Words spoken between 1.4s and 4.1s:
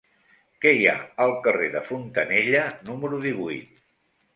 carrer de Fontanella número divuit?